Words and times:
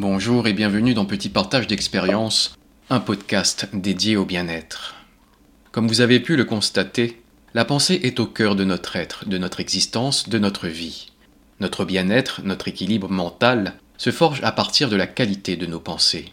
Bonjour 0.00 0.46
et 0.46 0.52
bienvenue 0.52 0.94
dans 0.94 1.06
Petit 1.06 1.28
Partage 1.28 1.66
d'expérience, 1.66 2.54
un 2.88 3.00
podcast 3.00 3.66
dédié 3.72 4.14
au 4.16 4.24
bien-être. 4.24 4.94
Comme 5.72 5.88
vous 5.88 6.02
avez 6.02 6.20
pu 6.20 6.36
le 6.36 6.44
constater, 6.44 7.20
la 7.52 7.64
pensée 7.64 7.98
est 8.04 8.20
au 8.20 8.26
cœur 8.26 8.54
de 8.54 8.62
notre 8.62 8.94
être, 8.94 9.28
de 9.28 9.38
notre 9.38 9.58
existence, 9.58 10.28
de 10.28 10.38
notre 10.38 10.68
vie. 10.68 11.10
Notre 11.58 11.84
bien-être, 11.84 12.42
notre 12.44 12.68
équilibre 12.68 13.08
mental 13.08 13.74
se 13.96 14.12
forge 14.12 14.40
à 14.44 14.52
partir 14.52 14.88
de 14.88 14.94
la 14.94 15.08
qualité 15.08 15.56
de 15.56 15.66
nos 15.66 15.80
pensées. 15.80 16.26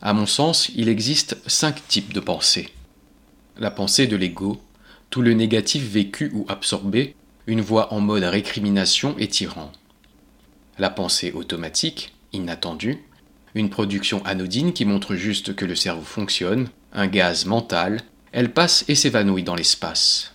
À 0.00 0.12
mon 0.12 0.26
sens, 0.26 0.70
il 0.76 0.88
existe 0.88 1.36
cinq 1.48 1.84
types 1.88 2.12
de 2.12 2.20
pensées. 2.20 2.68
La 3.58 3.72
pensée 3.72 4.06
de 4.06 4.14
l'ego, 4.14 4.62
tout 5.10 5.22
le 5.22 5.32
négatif 5.32 5.82
vécu 5.82 6.30
ou 6.32 6.46
absorbé, 6.48 7.16
une 7.48 7.62
voix 7.62 7.92
en 7.92 7.98
mode 7.98 8.22
récrimination 8.22 9.16
et 9.18 9.26
tyran. 9.26 9.72
La 10.78 10.88
pensée 10.88 11.32
automatique, 11.32 12.11
inattendu, 12.32 12.98
une 13.54 13.70
production 13.70 14.24
anodine 14.24 14.72
qui 14.72 14.84
montre 14.84 15.14
juste 15.14 15.54
que 15.54 15.64
le 15.64 15.74
cerveau 15.74 16.02
fonctionne, 16.02 16.68
un 16.92 17.06
gaz 17.06 17.44
mental, 17.44 18.00
elle 18.32 18.52
passe 18.52 18.84
et 18.88 18.94
s'évanouit 18.94 19.42
dans 19.42 19.54
l'espace. 19.54 20.34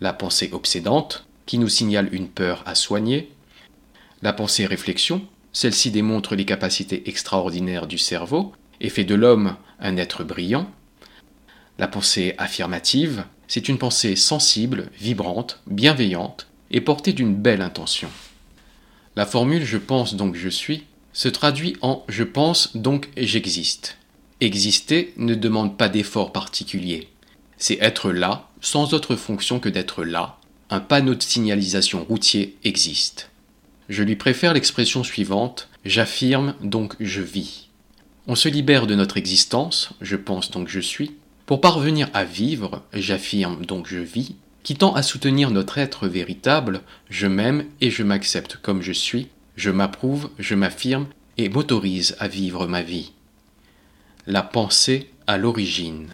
La 0.00 0.12
pensée 0.12 0.50
obsédante, 0.52 1.26
qui 1.46 1.58
nous 1.58 1.68
signale 1.68 2.08
une 2.12 2.28
peur 2.28 2.62
à 2.66 2.74
soigner. 2.74 3.32
La 4.22 4.32
pensée 4.32 4.66
réflexion, 4.66 5.22
celle-ci 5.52 5.90
démontre 5.90 6.34
les 6.34 6.44
capacités 6.44 7.08
extraordinaires 7.08 7.86
du 7.86 7.98
cerveau 7.98 8.52
et 8.80 8.88
fait 8.88 9.04
de 9.04 9.14
l'homme 9.14 9.56
un 9.80 9.96
être 9.96 10.24
brillant. 10.24 10.70
La 11.78 11.88
pensée 11.88 12.34
affirmative, 12.38 13.24
c'est 13.48 13.68
une 13.68 13.78
pensée 13.78 14.16
sensible, 14.16 14.90
vibrante, 14.98 15.60
bienveillante 15.66 16.46
et 16.70 16.80
portée 16.80 17.12
d'une 17.12 17.34
belle 17.34 17.62
intention. 17.62 18.08
La 19.16 19.26
formule 19.26 19.64
je 19.64 19.78
pense 19.78 20.14
donc 20.14 20.34
je 20.34 20.48
suis 20.48 20.84
se 21.14 21.28
traduit 21.28 21.76
en 21.80 22.04
je 22.08 22.24
pense 22.24 22.76
donc 22.76 23.08
j'existe. 23.16 23.96
Exister 24.40 25.14
ne 25.16 25.34
demande 25.34 25.78
pas 25.78 25.88
d'effort 25.88 26.32
particulier. 26.32 27.08
C'est 27.56 27.78
être 27.80 28.12
là, 28.12 28.50
sans 28.60 28.92
autre 28.92 29.16
fonction 29.16 29.60
que 29.60 29.70
d'être 29.70 30.04
là. 30.04 30.38
Un 30.68 30.80
panneau 30.80 31.14
de 31.14 31.22
signalisation 31.22 32.04
routier 32.04 32.56
existe. 32.64 33.30
Je 33.88 34.02
lui 34.02 34.16
préfère 34.16 34.52
l'expression 34.52 35.04
suivante 35.04 35.68
j'affirme 35.84 36.54
donc 36.62 36.94
je 37.00 37.22
vis. 37.22 37.68
On 38.26 38.34
se 38.34 38.48
libère 38.48 38.86
de 38.86 38.94
notre 38.94 39.16
existence, 39.16 39.90
je 40.00 40.16
pense 40.16 40.50
donc 40.50 40.68
je 40.68 40.80
suis, 40.80 41.12
pour 41.46 41.60
parvenir 41.60 42.08
à 42.14 42.24
vivre, 42.24 42.82
j'affirme 42.94 43.64
donc 43.66 43.86
je 43.86 43.98
vis, 43.98 44.34
qui 44.62 44.76
tend 44.76 44.94
à 44.94 45.02
soutenir 45.02 45.50
notre 45.50 45.76
être 45.76 46.08
véritable, 46.08 46.80
je 47.10 47.26
m'aime 47.26 47.66
et 47.82 47.90
je 47.90 48.02
m'accepte 48.02 48.56
comme 48.56 48.80
je 48.80 48.92
suis, 48.92 49.28
je 49.56 49.70
m'approuve, 49.70 50.30
je 50.38 50.54
m'affirme 50.54 51.06
et 51.38 51.48
m'autorise 51.48 52.16
à 52.18 52.28
vivre 52.28 52.66
ma 52.66 52.82
vie. 52.82 53.12
La 54.26 54.42
pensée 54.42 55.10
à 55.26 55.36
l'origine. 55.36 56.08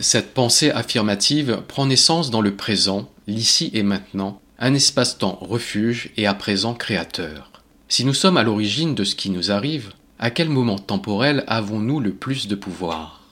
Cette 0.00 0.34
pensée 0.34 0.70
affirmative 0.70 1.62
prend 1.66 1.86
naissance 1.86 2.30
dans 2.30 2.40
le 2.40 2.54
présent, 2.54 3.10
l'ici 3.26 3.70
et 3.74 3.82
maintenant, 3.82 4.40
un 4.58 4.74
espace-temps 4.74 5.38
refuge 5.40 6.10
et 6.16 6.26
à 6.26 6.34
présent 6.34 6.74
créateur. 6.74 7.50
Si 7.88 8.04
nous 8.04 8.14
sommes 8.14 8.36
à 8.36 8.42
l'origine 8.42 8.94
de 8.94 9.04
ce 9.04 9.14
qui 9.14 9.30
nous 9.30 9.50
arrive, 9.50 9.92
à 10.18 10.30
quel 10.30 10.48
moment 10.48 10.78
temporel 10.78 11.44
avons-nous 11.46 12.00
le 12.00 12.12
plus 12.12 12.48
de 12.48 12.54
pouvoir? 12.54 13.22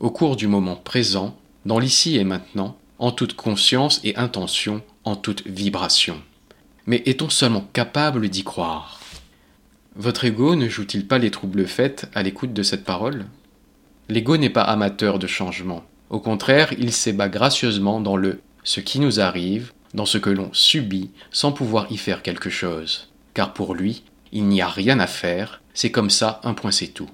Au 0.00 0.10
cours 0.10 0.36
du 0.36 0.46
moment 0.46 0.76
présent, 0.76 1.38
dans 1.64 1.78
l'ici 1.78 2.16
et 2.16 2.24
maintenant, 2.24 2.76
en 2.98 3.12
toute 3.12 3.34
conscience 3.34 4.00
et 4.04 4.16
intention, 4.16 4.82
en 5.04 5.16
toute 5.16 5.46
vibration. 5.46 6.20
Mais 6.86 7.02
est-on 7.06 7.28
seulement 7.28 7.66
capable 7.72 8.28
d'y 8.28 8.44
croire? 8.44 9.00
Votre 9.96 10.24
ego 10.24 10.54
ne 10.54 10.68
joue-t-il 10.68 11.06
pas 11.06 11.18
les 11.18 11.30
troubles 11.30 11.66
faits 11.66 12.08
à 12.14 12.22
l'écoute 12.22 12.52
de 12.52 12.62
cette 12.62 12.84
parole? 12.84 13.24
L'ego 14.08 14.36
n'est 14.36 14.50
pas 14.50 14.62
amateur 14.62 15.18
de 15.18 15.26
changement. 15.26 15.82
Au 16.10 16.20
contraire, 16.20 16.72
il 16.78 16.92
s'ébat 16.92 17.28
gracieusement 17.28 18.00
dans 18.00 18.16
le 18.16 18.40
ce 18.62 18.80
qui 18.80 19.00
nous 19.00 19.20
arrive, 19.20 19.72
dans 19.94 20.06
ce 20.06 20.18
que 20.18 20.30
l'on 20.30 20.50
subit, 20.52 21.10
sans 21.30 21.52
pouvoir 21.52 21.90
y 21.90 21.96
faire 21.96 22.22
quelque 22.22 22.50
chose. 22.50 23.08
Car 23.34 23.52
pour 23.52 23.74
lui, 23.74 24.02
il 24.32 24.44
n'y 24.44 24.60
a 24.60 24.68
rien 24.68 25.00
à 25.00 25.06
faire, 25.06 25.62
c'est 25.72 25.90
comme 25.90 26.10
ça, 26.10 26.40
un 26.44 26.54
point 26.54 26.72
c'est 26.72 26.88
tout. 26.88 27.10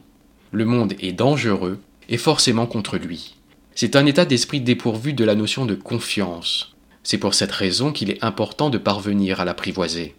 Le 0.50 0.64
monde 0.64 0.94
est 1.00 1.12
dangereux 1.12 1.80
et 2.08 2.16
forcément 2.18 2.66
contre 2.66 2.96
lui. 2.96 3.36
C'est 3.74 3.96
un 3.96 4.04
état 4.06 4.24
d'esprit 4.24 4.60
dépourvu 4.60 5.12
de 5.14 5.24
la 5.24 5.34
notion 5.34 5.64
de 5.66 5.74
confiance. 5.74 6.71
C'est 7.02 7.18
pour 7.18 7.34
cette 7.34 7.52
raison 7.52 7.92
qu'il 7.92 8.10
est 8.10 8.22
important 8.22 8.70
de 8.70 8.78
parvenir 8.78 9.40
à 9.40 9.44
l'apprivoiser. 9.44 10.14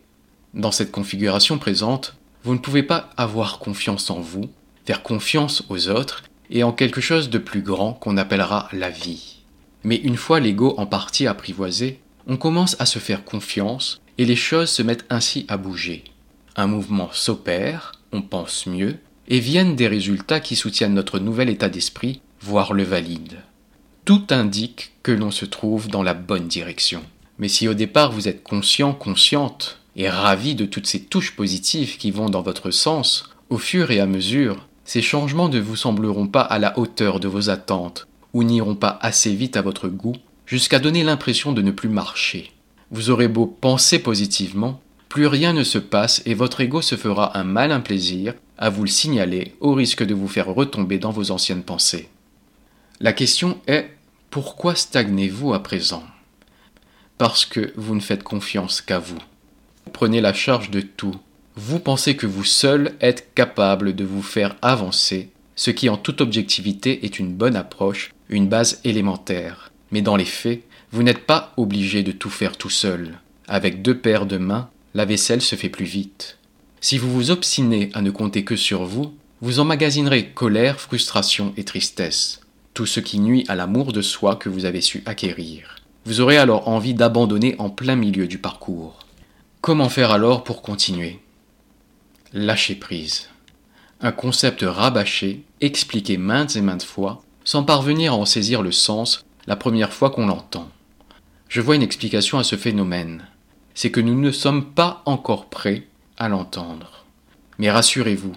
Dans 0.53 0.71
cette 0.71 0.91
configuration 0.91 1.57
présente, 1.57 2.15
vous 2.43 2.53
ne 2.53 2.59
pouvez 2.59 2.83
pas 2.83 3.09
avoir 3.17 3.59
confiance 3.59 4.09
en 4.09 4.19
vous, 4.19 4.49
faire 4.85 5.01
confiance 5.01 5.63
aux 5.69 5.89
autres 5.89 6.23
et 6.49 6.63
en 6.63 6.73
quelque 6.73 7.01
chose 7.01 7.29
de 7.29 7.37
plus 7.37 7.61
grand 7.61 7.93
qu'on 7.93 8.17
appellera 8.17 8.67
la 8.73 8.89
vie. 8.89 9.43
Mais 9.83 9.95
une 9.95 10.17
fois 10.17 10.39
l'ego 10.39 10.75
en 10.77 10.85
partie 10.85 11.27
apprivoisé, 11.27 11.99
on 12.27 12.37
commence 12.37 12.79
à 12.79 12.85
se 12.85 12.99
faire 12.99 13.23
confiance 13.23 14.01
et 14.17 14.25
les 14.25 14.35
choses 14.35 14.69
se 14.69 14.81
mettent 14.81 15.05
ainsi 15.09 15.45
à 15.47 15.57
bouger. 15.57 16.03
Un 16.55 16.67
mouvement 16.67 17.09
s'opère, 17.11 17.93
on 18.11 18.21
pense 18.21 18.67
mieux, 18.67 18.97
et 19.27 19.39
viennent 19.39 19.75
des 19.75 19.87
résultats 19.87 20.39
qui 20.39 20.55
soutiennent 20.55 20.93
notre 20.93 21.19
nouvel 21.19 21.49
état 21.49 21.69
d'esprit 21.69 22.21
voire 22.41 22.73
le 22.73 22.83
valide. 22.83 23.39
Tout 24.05 24.23
indique 24.31 24.91
que 25.01 25.13
l'on 25.13 25.31
se 25.31 25.45
trouve 25.45 25.87
dans 25.87 26.03
la 26.03 26.13
bonne 26.13 26.49
direction. 26.49 27.01
Mais 27.39 27.47
si 27.47 27.69
au 27.69 27.73
départ 27.73 28.11
vous 28.11 28.27
êtes 28.27 28.43
conscient, 28.43 28.93
consciente, 28.93 29.79
et 29.95 30.09
ravi 30.09 30.55
de 30.55 30.65
toutes 30.65 30.87
ces 30.87 31.03
touches 31.03 31.35
positives 31.37 31.97
qui 31.97 32.11
vont 32.11 32.29
dans 32.29 32.41
votre 32.41 32.69
sens, 32.69 33.29
au 33.49 33.57
fur 33.57 33.91
et 33.91 34.01
à 34.01 34.05
mesure, 34.05 34.67
ces 34.83 35.01
changements 35.01 35.47
ne 35.47 35.59
vous 35.59 35.77
sembleront 35.77 36.27
pas 36.27 36.41
à 36.41 36.59
la 36.59 36.77
hauteur 36.77 37.21
de 37.21 37.29
vos 37.29 37.49
attentes, 37.49 38.07
ou 38.33 38.43
n'iront 38.43 38.75
pas 38.75 38.99
assez 39.01 39.33
vite 39.33 39.55
à 39.55 39.61
votre 39.61 39.87
goût, 39.87 40.15
jusqu'à 40.45 40.79
donner 40.79 41.05
l'impression 41.05 41.53
de 41.53 41.61
ne 41.61 41.71
plus 41.71 41.89
marcher. 41.89 42.51
Vous 42.91 43.09
aurez 43.09 43.29
beau 43.29 43.45
penser 43.45 43.99
positivement, 43.99 44.81
plus 45.07 45.27
rien 45.27 45.53
ne 45.53 45.63
se 45.63 45.77
passe 45.77 46.21
et 46.25 46.33
votre 46.33 46.59
ego 46.59 46.81
se 46.81 46.95
fera 46.95 47.37
un 47.37 47.45
malin 47.45 47.79
plaisir 47.79 48.33
à 48.57 48.69
vous 48.69 48.83
le 48.83 48.89
signaler 48.89 49.55
au 49.61 49.73
risque 49.73 50.03
de 50.03 50.13
vous 50.13 50.27
faire 50.27 50.47
retomber 50.47 50.97
dans 50.97 51.11
vos 51.11 51.31
anciennes 51.31 51.63
pensées. 51.63 52.09
La 52.99 53.11
question 53.11 53.59
est 53.67 53.89
pourquoi 54.29 54.75
stagnez-vous 54.75 55.53
à 55.53 55.63
présent? 55.63 56.03
Parce 57.17 57.45
que 57.45 57.73
vous 57.75 57.95
ne 57.95 57.99
faites 57.99 58.23
confiance 58.23 58.81
qu'à 58.81 58.99
vous. 58.99 59.17
Prenez 59.93 60.21
la 60.21 60.33
charge 60.33 60.69
de 60.69 60.81
tout. 60.81 61.15
Vous 61.55 61.79
pensez 61.79 62.15
que 62.15 62.27
vous 62.27 62.43
seul 62.43 62.95
êtes 63.01 63.33
capable 63.35 63.95
de 63.95 64.03
vous 64.03 64.21
faire 64.21 64.55
avancer, 64.61 65.29
ce 65.55 65.71
qui 65.71 65.89
en 65.89 65.97
toute 65.97 66.21
objectivité 66.21 67.05
est 67.05 67.19
une 67.19 67.33
bonne 67.33 67.55
approche, 67.55 68.11
une 68.29 68.47
base 68.47 68.79
élémentaire. 68.83 69.71
Mais 69.91 70.01
dans 70.01 70.15
les 70.15 70.25
faits, 70.25 70.63
vous 70.91 71.03
n'êtes 71.03 71.25
pas 71.25 71.53
obligé 71.57 72.03
de 72.03 72.11
tout 72.11 72.29
faire 72.29 72.57
tout 72.57 72.69
seul. 72.69 73.19
Avec 73.47 73.81
deux 73.81 73.97
paires 73.97 74.27
de 74.27 74.37
mains, 74.37 74.69
la 74.93 75.05
vaisselle 75.05 75.41
se 75.41 75.55
fait 75.55 75.69
plus 75.69 75.85
vite. 75.85 76.37
Si 76.79 76.97
vous 76.97 77.11
vous 77.11 77.31
obstinez 77.31 77.89
à 77.93 78.01
ne 78.01 78.11
compter 78.11 78.43
que 78.43 78.55
sur 78.55 78.85
vous, 78.85 79.15
vous 79.41 79.59
emmagasinerez 79.59 80.29
colère, 80.29 80.79
frustration 80.79 81.53
et 81.57 81.63
tristesse 81.63 82.42
tout 82.73 82.85
ce 82.85 82.99
qui 82.99 83.19
nuit 83.19 83.45
à 83.47 83.55
l'amour 83.55 83.93
de 83.93 84.01
soi 84.01 84.35
que 84.35 84.49
vous 84.49 84.65
avez 84.65 84.81
su 84.81 85.03
acquérir. 85.05 85.75
Vous 86.05 86.21
aurez 86.21 86.37
alors 86.37 86.67
envie 86.67 86.93
d'abandonner 86.93 87.55
en 87.59 87.69
plein 87.69 87.95
milieu 87.95 88.27
du 88.27 88.37
parcours. 88.37 88.99
Comment 89.61 89.89
faire 89.89 90.11
alors 90.11 90.43
pour 90.43 90.61
continuer? 90.61 91.19
Lâcher 92.33 92.75
prise. 92.75 93.29
Un 94.01 94.11
concept 94.11 94.65
rabâché, 94.67 95.43
expliqué 95.61 96.17
maintes 96.17 96.55
et 96.55 96.61
maintes 96.61 96.83
fois, 96.83 97.23
sans 97.45 97.63
parvenir 97.63 98.13
à 98.13 98.17
en 98.17 98.25
saisir 98.25 98.61
le 98.61 98.71
sens 98.71 99.25
la 99.47 99.55
première 99.55 99.93
fois 99.93 100.09
qu'on 100.09 100.27
l'entend. 100.27 100.67
Je 101.47 101.61
vois 101.61 101.75
une 101.75 101.83
explication 101.83 102.39
à 102.39 102.43
ce 102.43 102.55
phénomène. 102.55 103.27
C'est 103.75 103.91
que 103.91 104.01
nous 104.01 104.19
ne 104.19 104.31
sommes 104.31 104.73
pas 104.73 105.03
encore 105.05 105.45
prêts 105.45 105.87
à 106.17 106.27
l'entendre. 106.27 107.05
Mais 107.59 107.71
rassurez-vous, 107.71 108.33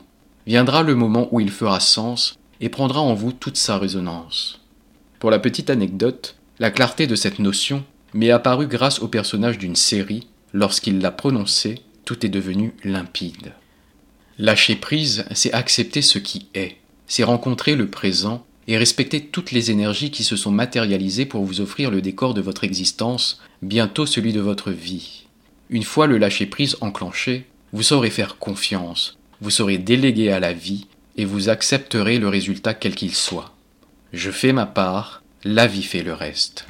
viendra 0.47 0.83
le 0.83 0.95
moment 0.95 1.29
où 1.33 1.41
il 1.41 1.51
fera 1.51 1.81
sens 1.81 2.39
et 2.61 2.69
prendra 2.69 3.01
en 3.01 3.15
vous 3.15 3.33
toute 3.33 3.57
sa 3.57 3.79
résonance. 3.79 4.61
Pour 5.19 5.31
la 5.31 5.39
petite 5.39 5.71
anecdote, 5.71 6.37
la 6.59 6.71
clarté 6.71 7.07
de 7.07 7.15
cette 7.15 7.39
notion 7.39 7.85
m'est 8.15 8.31
apparue 8.31 8.67
grâce 8.67 9.01
au 9.01 9.09
personnage 9.09 9.59
d'une 9.59 9.77
série, 9.77 10.27
lorsqu'il 10.53 11.01
l'a 11.01 11.11
prononcée, 11.11 11.81
tout 12.05 12.25
est 12.25 12.31
devenu 12.31 12.75
limpide. 12.85 13.53
Lâcher 14.39 14.77
prise, 14.77 15.25
c'est 15.33 15.53
accepter 15.53 16.03
ce 16.03 16.19
qui 16.19 16.47
est, 16.55 16.77
c'est 17.07 17.25
rencontrer 17.25 17.75
le 17.75 17.89
présent 17.89 18.45
et 18.69 18.77
respecter 18.77 19.21
toutes 19.21 19.53
les 19.53 19.71
énergies 19.71 20.11
qui 20.11 20.25
se 20.25 20.37
sont 20.37 20.51
matérialisées 20.51 21.27
pour 21.27 21.45
vous 21.45 21.61
offrir 21.61 21.91
le 21.91 22.03
décor 22.03 22.35
de 22.35 22.41
votre 22.41 22.65
existence, 22.65 23.41
bientôt 23.63 24.07
celui 24.07 24.33
de 24.33 24.41
votre 24.41 24.71
vie. 24.71 25.27
Une 25.71 25.85
fois 25.85 26.07
le 26.07 26.19
lâcher 26.19 26.47
prise 26.47 26.77
enclenché, 26.81 27.47
vous 27.73 27.83
saurez 27.83 28.11
faire 28.11 28.39
confiance, 28.39 29.19
vous 29.41 29.51
saurez 29.51 29.79
déléguer 29.79 30.31
à 30.31 30.41
la 30.41 30.53
vie 30.53 30.87
et 31.17 31.25
vous 31.25 31.49
accepterez 31.49 32.19
le 32.19 32.29
résultat 32.29 32.75
quel 32.75 32.95
qu'il 32.95 33.15
soit. 33.15 33.53
Je 34.13 34.31
fais 34.31 34.53
ma 34.53 34.67
part, 34.67 35.23
la 35.45 35.67
vie 35.67 35.83
fait 35.83 36.03
le 36.03 36.13
reste. 36.13 36.67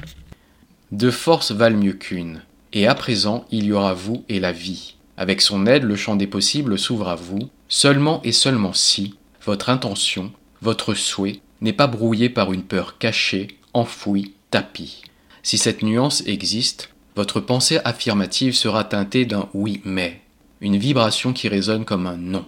Deux 0.91 1.11
forces 1.11 1.51
valent 1.51 1.77
mieux 1.77 1.93
qu'une, 1.93 2.41
et 2.73 2.87
à 2.87 2.95
présent 2.95 3.45
il 3.51 3.65
y 3.65 3.73
aura 3.73 3.93
vous 3.93 4.23
et 4.29 4.39
la 4.39 4.51
vie. 4.51 4.95
Avec 5.17 5.41
son 5.41 5.65
aide, 5.65 5.83
le 5.83 5.95
champ 5.95 6.15
des 6.15 6.27
possibles 6.27 6.77
s'ouvre 6.77 7.09
à 7.09 7.15
vous, 7.15 7.49
seulement 7.67 8.21
et 8.23 8.31
seulement 8.31 8.73
si 8.73 9.15
votre 9.43 9.69
intention, 9.69 10.31
votre 10.61 10.93
souhait 10.93 11.39
n'est 11.61 11.73
pas 11.73 11.87
brouillé 11.87 12.29
par 12.29 12.53
une 12.53 12.63
peur 12.63 12.97
cachée, 12.97 13.57
enfouie, 13.73 14.33
tapie. 14.51 15.01
Si 15.41 15.57
cette 15.57 15.81
nuance 15.81 16.23
existe, 16.27 16.89
votre 17.15 17.39
pensée 17.39 17.79
affirmative 17.83 18.53
sera 18.53 18.83
teintée 18.83 19.25
d'un 19.25 19.49
oui 19.53 19.81
mais, 19.85 20.21
une 20.61 20.77
vibration 20.77 21.33
qui 21.33 21.47
résonne 21.47 21.85
comme 21.85 22.05
un 22.05 22.17
non. 22.17 22.45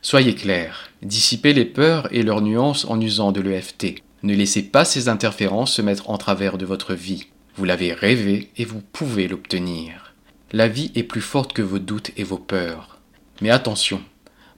Soyez 0.00 0.36
clair, 0.36 0.90
dissipez 1.02 1.52
les 1.52 1.64
peurs 1.64 2.12
et 2.12 2.22
leurs 2.22 2.40
nuances 2.40 2.84
en 2.84 3.00
usant 3.00 3.32
de 3.32 3.40
l'EFT. 3.40 4.02
Ne 4.22 4.34
laissez 4.34 4.62
pas 4.62 4.84
ces 4.84 5.08
interférences 5.08 5.74
se 5.74 5.82
mettre 5.82 6.08
en 6.08 6.18
travers 6.18 6.56
de 6.56 6.64
votre 6.64 6.94
vie. 6.94 7.26
Vous 7.56 7.64
l'avez 7.64 7.92
rêvé 7.92 8.50
et 8.56 8.64
vous 8.64 8.80
pouvez 8.80 9.26
l'obtenir. 9.26 10.14
La 10.52 10.68
vie 10.68 10.92
est 10.94 11.02
plus 11.02 11.20
forte 11.20 11.52
que 11.52 11.62
vos 11.62 11.80
doutes 11.80 12.12
et 12.16 12.22
vos 12.22 12.38
peurs. 12.38 12.98
Mais 13.40 13.50
attention, 13.50 14.00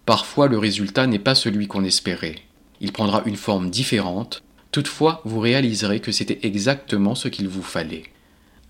parfois 0.04 0.46
le 0.46 0.58
résultat 0.58 1.06
n'est 1.06 1.19
pas 1.19 1.34
celui 1.34 1.69
qu'on 1.69 1.84
espérait. 1.84 2.36
Il 2.82 2.93
prendra 2.93 3.22
une 3.25 3.36
forme 3.36 3.70
différente, 3.70 4.43
toutefois 4.72 5.22
vous 5.25 5.40
réaliserez 5.40 6.00
que 6.00 6.12
c'était 6.12 6.46
exactement 6.46 7.14
ce 7.14 7.28
qu'il 7.28 7.48
vous 7.48 7.62
fallait. 7.62 8.04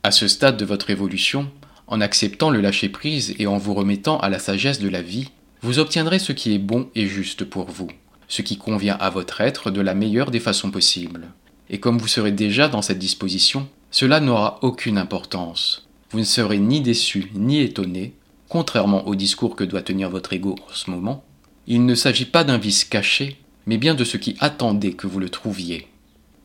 À 0.05 0.13
ce 0.13 0.29
stade 0.29 0.57
de 0.57 0.65
votre 0.65 0.91
évolution, 0.91 1.51
en 1.89 2.01
acceptant 2.01 2.51
le 2.51 2.61
lâcher-prise 2.61 3.35
et 3.41 3.49
en 3.49 3.59
vous 3.59 3.75
remettant 3.75 4.19
à 4.21 4.29
la 4.29 4.39
sagesse 4.39 4.79
de 4.79 4.89
la 4.89 5.03
vie, 5.03 5.31
vous 5.63 5.79
obtiendrez 5.79 6.19
ce 6.19 6.33
qui 6.33 6.55
est 6.55 6.59
bon 6.59 6.89
et 6.95 7.07
juste 7.07 7.45
pour 7.45 7.67
vous, 7.67 7.89
ce 8.29 8.43
qui 8.43 8.57
convient 8.57 8.97
à 8.99 9.11
votre 9.11 9.41
être 9.41 9.71
de 9.71 9.81
la 9.81 9.95
meilleure 9.95 10.31
des 10.31 10.41
façons 10.41 10.71
possibles. 10.71 11.29
Et 11.69 11.79
comme 11.79 11.99
vous 11.99 12.09
serez 12.09 12.33
déjà 12.33 12.69
dans 12.69 12.83
cette 12.83 12.99
disposition, 12.99 13.69
cela 13.91 14.21
n'aura 14.21 14.59
aucune 14.63 14.99
importance. 14.99 15.89
Vous 16.11 16.19
ne 16.19 16.25
serez 16.25 16.59
ni 16.59 16.81
déçu 16.81 17.31
ni 17.35 17.61
étonné, 17.61 18.15
contrairement 18.49 19.07
au 19.07 19.15
discours 19.15 19.55
que 19.55 19.65
doit 19.65 19.83
tenir 19.83 20.11
votre 20.11 20.33
ego 20.33 20.57
en 20.69 20.73
ce 20.73 20.91
moment. 20.91 21.25
Il 21.67 21.85
ne 21.85 21.95
s'agit 21.95 22.25
pas 22.25 22.43
d'un 22.43 22.59
vice 22.59 22.85
caché, 22.85 23.37
mais 23.67 23.77
bien 23.77 23.95
de 23.95 24.05
ce 24.05 24.17
qui 24.17 24.37
attendait 24.41 24.95
que 24.95 25.07
vous 25.07 25.21
le 25.21 25.29
trouviez. 25.29 25.87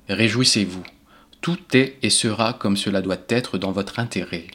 Réjouissez-vous, 0.09 0.83
tout 1.41 1.57
est 1.73 1.97
et 2.03 2.09
sera 2.09 2.53
comme 2.53 2.77
cela 2.77 3.01
doit 3.01 3.17
être 3.29 3.57
dans 3.57 3.71
votre 3.71 3.99
intérêt, 3.99 4.47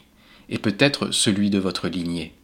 et 0.49 0.59
peut-être 0.59 1.11
celui 1.11 1.51
de 1.51 1.59
votre 1.59 1.89
lignée. 1.89 2.35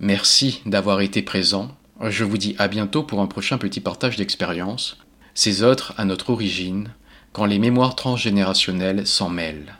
Merci 0.00 0.60
d'avoir 0.66 1.00
été 1.00 1.22
présent. 1.22 1.76
Je 2.00 2.24
vous 2.24 2.38
dis 2.38 2.56
à 2.58 2.68
bientôt 2.68 3.02
pour 3.02 3.20
un 3.20 3.26
prochain 3.26 3.58
petit 3.58 3.80
partage 3.80 4.16
d'expérience. 4.16 4.98
Ces 5.34 5.62
autres 5.62 5.94
à 5.96 6.04
notre 6.04 6.30
origine, 6.30 6.92
quand 7.32 7.44
les 7.44 7.58
mémoires 7.58 7.96
transgénérationnelles 7.96 9.06
s'en 9.06 9.28
mêlent. 9.28 9.74